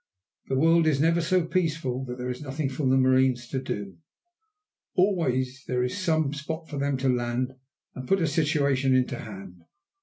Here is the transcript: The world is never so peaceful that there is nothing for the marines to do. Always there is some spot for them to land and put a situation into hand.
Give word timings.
The 0.47 0.55
world 0.57 0.87
is 0.87 0.99
never 0.99 1.21
so 1.21 1.45
peaceful 1.45 2.03
that 2.05 2.17
there 2.17 2.31
is 2.31 2.41
nothing 2.41 2.69
for 2.71 2.87
the 2.87 2.97
marines 2.97 3.47
to 3.49 3.61
do. 3.61 3.99
Always 4.95 5.63
there 5.67 5.83
is 5.83 5.95
some 5.95 6.33
spot 6.33 6.67
for 6.67 6.79
them 6.79 6.97
to 6.97 7.07
land 7.07 7.53
and 7.93 8.07
put 8.07 8.19
a 8.19 8.25
situation 8.25 8.95
into 8.95 9.19
hand. 9.19 9.61